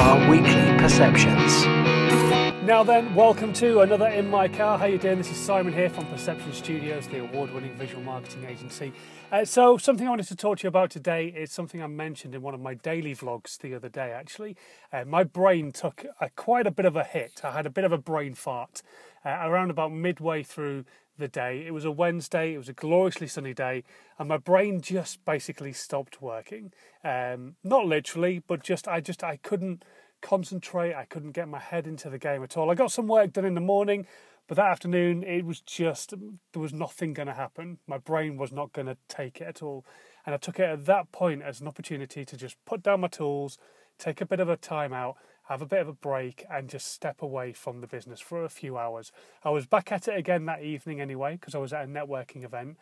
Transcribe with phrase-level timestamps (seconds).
[0.00, 1.66] our weekly perceptions.
[2.64, 4.78] Now then, welcome to another In My Car.
[4.78, 5.18] How you doing?
[5.18, 8.94] This is Simon here from Perception Studios, the award-winning visual marketing agency.
[9.30, 12.34] Uh, so, something I wanted to talk to you about today is something I mentioned
[12.34, 14.10] in one of my daily vlogs the other day.
[14.12, 14.56] Actually,
[14.90, 17.42] uh, my brain took a, quite a bit of a hit.
[17.44, 18.80] I had a bit of a brain fart
[19.22, 20.86] uh, around about midway through
[21.20, 21.64] the day.
[21.66, 22.54] It was a Wednesday.
[22.54, 23.84] It was a gloriously sunny day,
[24.18, 26.72] and my brain just basically stopped working.
[27.04, 29.84] Um, not literally, but just I just I couldn't
[30.20, 30.94] concentrate.
[30.94, 32.70] I couldn't get my head into the game at all.
[32.70, 34.06] I got some work done in the morning,
[34.48, 36.12] but that afternoon it was just
[36.52, 37.78] there was nothing going to happen.
[37.86, 39.84] My brain was not going to take it at all,
[40.26, 43.08] and I took it at that point as an opportunity to just put down my
[43.08, 43.58] tools,
[43.98, 45.16] take a bit of a time out,
[45.50, 48.48] have a bit of a break, and just step away from the business for a
[48.48, 49.10] few hours.
[49.42, 52.44] I was back at it again that evening anyway because I was at a networking
[52.44, 52.78] event.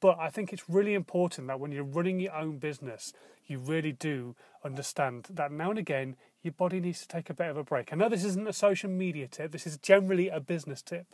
[0.00, 3.12] But I think it's really important that when you're running your own business,
[3.46, 7.48] you really do understand that now and again your body needs to take a bit
[7.48, 7.92] of a break.
[7.92, 11.06] I know this isn't a social media tip, this is generally a business tip.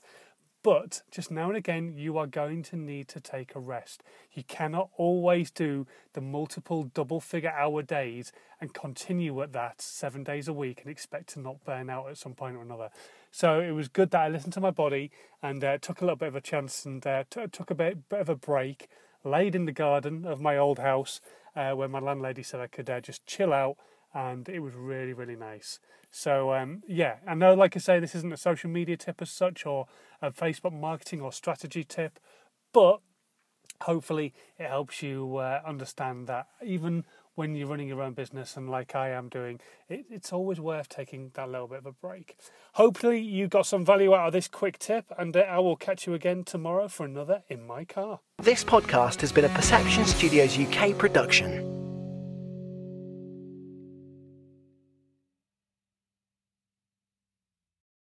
[0.62, 4.02] But just now and again, you are going to need to take a rest.
[4.32, 8.30] You cannot always do the multiple double figure hour days
[8.60, 12.18] and continue at that seven days a week and expect to not burn out at
[12.18, 12.90] some point or another.
[13.30, 15.10] So it was good that I listened to my body
[15.42, 18.08] and uh, took a little bit of a chance and uh, t- took a bit,
[18.10, 18.88] bit of a break,
[19.24, 21.22] laid in the garden of my old house
[21.56, 23.76] uh, where my landlady said I could uh, just chill out
[24.14, 25.78] and it was really really nice.
[26.10, 29.30] So um, yeah i know like i say this isn't a social media tip as
[29.30, 29.86] such or
[30.20, 32.18] a facebook marketing or strategy tip
[32.72, 33.00] but
[33.82, 37.04] hopefully it helps you uh, understand that even
[37.36, 40.88] when you're running your own business and like i am doing it, it's always worth
[40.88, 42.36] taking that little bit of a break.
[42.74, 46.06] Hopefully you got some value out of this quick tip and uh, i will catch
[46.06, 48.20] you again tomorrow for another in my car.
[48.42, 51.69] This podcast has been a perception studios uk production